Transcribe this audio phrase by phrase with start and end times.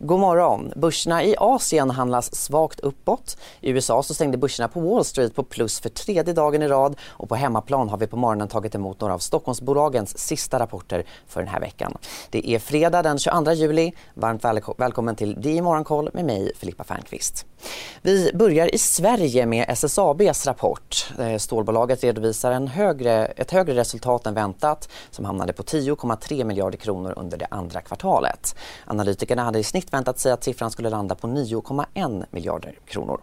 [0.00, 0.72] God morgon.
[0.76, 3.36] Börserna i Asien handlas svagt uppåt.
[3.60, 6.96] I USA så stängde börserna på Wall Street på plus för tredje dagen i rad
[7.06, 11.40] och på hemmaplan har vi på morgonen tagit emot några av Stockholmsbolagens sista rapporter för
[11.40, 11.98] den här veckan.
[12.30, 13.92] Det är fredag den 22 juli.
[14.14, 14.44] Varmt
[14.78, 17.46] välkommen till DI Morgonkoll med mig Filippa Fernqvist.
[18.02, 21.12] Vi börjar i Sverige med SSABs rapport.
[21.18, 26.78] Eh, stålbolaget redovisar en högre, ett högre resultat än väntat som hamnade på 10,3 miljarder
[26.78, 28.56] kronor under det andra kvartalet.
[28.86, 33.20] Analytikerna hade i snitt väntat sig att siffran skulle landa på 9,1 miljarder kronor.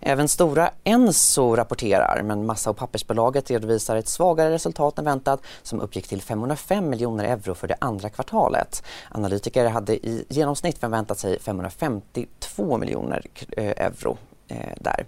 [0.00, 5.80] Även stora Enso rapporterar men massa och pappersbolaget redovisar ett svagare resultat än väntat som
[5.80, 8.82] uppgick till 505 miljoner euro för det andra kvartalet.
[9.10, 13.26] Analytiker hade i genomsnitt förväntat sig 552 miljoner
[13.56, 14.16] eh, euro
[14.52, 15.06] Eh, där.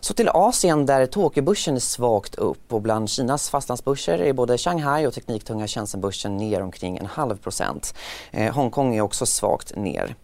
[0.00, 5.06] Så till Asien där Tokyobörsen är svagt upp och bland Kinas fastlandsbörser är både Shanghai
[5.06, 7.94] och tekniktunga Shenzhenbörsen ner omkring en halv procent.
[8.30, 10.14] Eh, Hongkong är också svagt ner.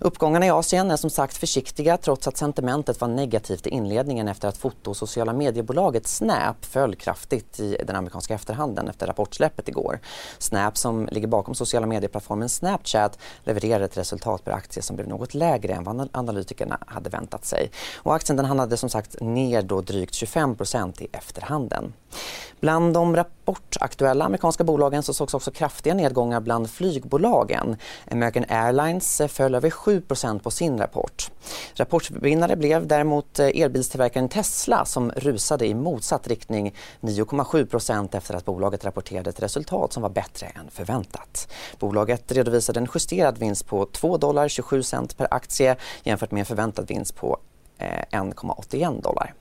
[0.00, 4.48] Uppgångarna i Asien är som sagt försiktiga trots att sentimentet var negativt i inledningen efter
[4.48, 10.00] att foto och sociala mediebolaget Snap föll kraftigt i den amerikanska efterhandeln efter rapportsläppet igår.
[10.38, 15.34] Snap som ligger bakom sociala medieplattformen Snapchat levererade ett resultat per aktie som blev något
[15.34, 17.70] lägre än vad analytikerna hade väntat sig.
[18.04, 21.92] Och aktien den handlade som sagt ner då drygt 25% i efterhanden.
[22.60, 27.76] Bland de rapportaktuella amerikanska bolagen så sågs också kraftiga nedgångar bland flygbolagen.
[28.10, 31.30] American Airlines föll över 7% på sin rapport.
[31.74, 39.30] Rapportvinnare blev däremot elbilstillverkaren Tesla som rusade i motsatt riktning 9,7% efter att bolaget rapporterade
[39.30, 41.48] ett resultat som var bättre än förväntat.
[41.78, 46.46] Bolaget redovisade en justerad vinst på 2 dollar 27 cent per aktie jämfört med en
[46.46, 47.38] förväntad vinst på
[47.78, 49.34] Eh, 1,81 dollar.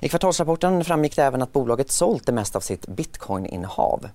[0.00, 4.08] I kvartalsrapporten framgick det även att bolaget sålt det mesta av sitt bitcoin-innehav.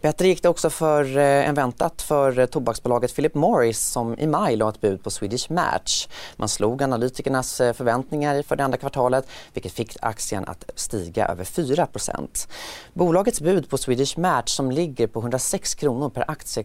[0.00, 4.68] Bättre gick det också för eh, väntat för tobaksbolaget Philip Morris som i maj la
[4.68, 6.08] ett bud på Swedish Match.
[6.36, 11.44] Man slog analytikernas eh, förväntningar för det andra kvartalet vilket fick aktien att stiga över
[11.44, 12.48] 4%
[12.92, 16.64] Bolagets bud på Swedish Match som ligger på 106 kronor per aktie.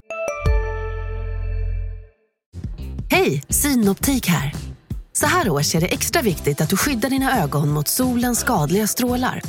[3.12, 4.54] Hej, Synoptik här.
[5.20, 8.88] Så här års är det extra viktigt att du skyddar dina ögon mot solens skadliga
[8.88, 9.42] strålar.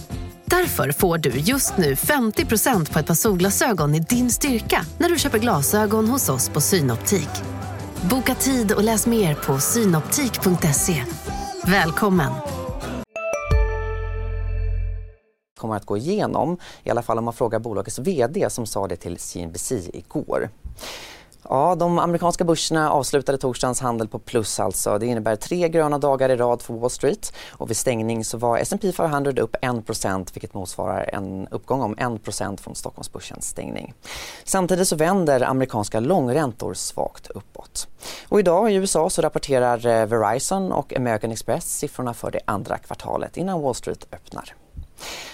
[0.45, 5.19] Därför får du just nu 50% på ett par solglasögon i din styrka när du
[5.19, 7.29] köper glasögon hos oss på Synoptik.
[8.11, 11.05] Boka tid och läs mer på synoptik.se.
[11.65, 12.33] Välkommen!
[15.57, 18.97] kommer att gå igenom, i alla fall om man frågar bolagets VD som sa det
[18.97, 20.51] till CNBC igår.
[21.49, 24.99] Ja, de amerikanska börserna avslutade torsdagens handel på plus alltså.
[24.99, 28.59] Det innebär tre gröna dagar i rad för Wall Street och vid stängning så var
[28.59, 33.95] S&P 500 upp 1% vilket motsvarar en uppgång om 1% från Stockholmsbörsens stängning.
[34.45, 37.89] Samtidigt så vänder amerikanska långräntor svagt uppåt.
[38.29, 42.79] Och idag i USA så rapporterar eh, Verizon och American Express siffrorna för det andra
[42.79, 44.55] kvartalet innan Wall Street öppnar.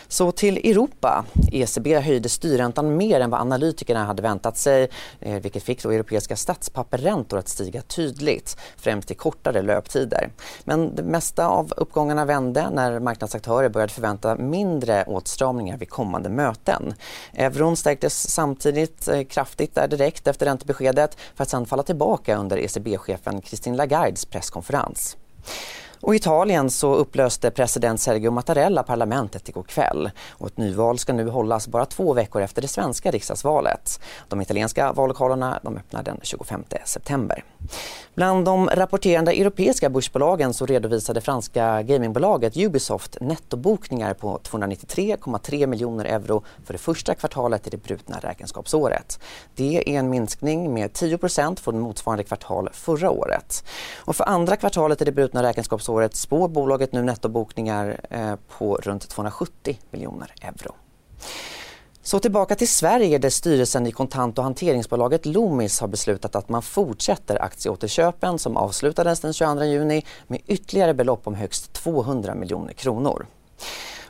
[0.08, 1.24] Så till Europa.
[1.52, 4.88] ECB höjde styrräntan mer än vad analytikerna hade väntat sig
[5.20, 10.30] eh, vilket fick då europeiska statspapperräntor att stiga tydligt, främst i kortare löptider.
[10.64, 16.94] Men det mesta av uppgångarna vände när marknadsaktörer började förvänta mindre åtstramningar vid kommande möten.
[17.32, 22.56] Euron stärktes samtidigt eh, kraftigt där direkt efter räntebeskedet för att sedan falla tillbaka under
[22.56, 25.16] ECB-chefen Christine Lagardes presskonferens.
[26.00, 30.10] Och I Italien så upplöste president Sergio Mattarella parlamentet igår kväll.
[30.30, 34.00] Och ett nyval ska nu hållas bara två veckor efter det svenska riksdagsvalet.
[34.28, 37.44] De italienska vallokalerna de öppnar den 25 september.
[38.14, 46.44] Bland de rapporterande europeiska börsbolagen så redovisade franska gamingbolaget Ubisoft nettobokningar på 293,3 miljoner euro
[46.64, 49.20] för det första kvartalet i det brutna räkenskapsåret.
[49.54, 53.64] Det är en minskning med 10% från motsvarande kvartal förra året.
[53.96, 59.08] Och för andra kvartalet i det brutna räkenskapsåret spår bolaget nu nettobokningar eh, på runt
[59.08, 60.74] 270 miljoner euro.
[62.02, 66.62] Så tillbaka till Sverige där styrelsen i kontant och hanteringsbolaget Loomis har beslutat att man
[66.62, 73.26] fortsätter aktieåterköpen som avslutades den 22 juni med ytterligare belopp om högst 200 miljoner kronor.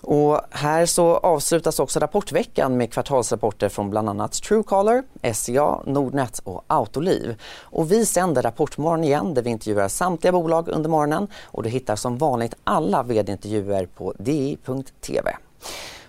[0.06, 5.02] Och här så avslutas också rapportveckan med kvartalsrapporter från bland annat Truecaller,
[5.34, 7.40] SCA, Nordnet och Autoliv.
[7.62, 11.96] Och vi sänder Rapportmorgon igen där vi intervjuar samtliga bolag under morgonen och du hittar
[11.96, 15.36] som vanligt alla vd-intervjuer på di.tv.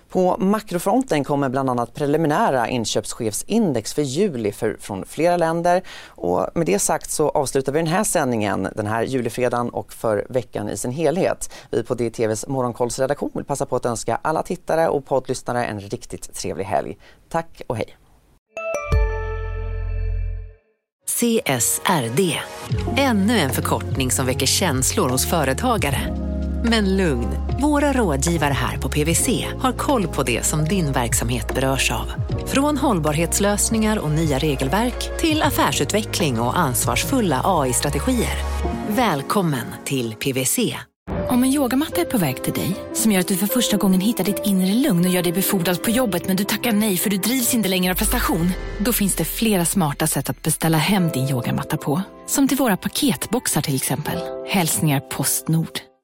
[0.08, 5.82] På makrofronten kommer bland annat preliminära inköpschefsindex för juli för, från flera länder.
[6.06, 10.26] Och med det sagt så avslutar vi den här sändningen den här julifredagen och för
[10.28, 11.52] veckan i sin helhet.
[11.70, 16.34] Vi på DTVs Morgonkollsredaktion vill passa på att önska alla tittare och poddlyssnare en riktigt
[16.34, 16.96] trevlig helg.
[17.28, 17.96] Tack och hej!
[21.06, 22.38] CSRD.
[22.96, 26.27] Ännu en förkortning som väcker känslor hos företagare.
[26.64, 27.28] Men lugn,
[27.60, 32.06] våra rådgivare här på PWC har koll på det som din verksamhet berörs av.
[32.46, 38.36] Från hållbarhetslösningar och nya regelverk till affärsutveckling och ansvarsfulla AI-strategier.
[38.88, 40.76] Välkommen till PWC.
[41.28, 44.00] Om en yogamatta är på väg till dig, som gör att du för första gången
[44.00, 47.10] hittar ditt inre lugn och gör dig befordrad på jobbet men du tackar nej för
[47.10, 48.50] du drivs inte längre av prestation.
[48.78, 52.02] Då finns det flera smarta sätt att beställa hem din yogamatta på.
[52.26, 54.18] Som till våra paketboxar till exempel.
[54.48, 55.87] Hälsningar Postnord.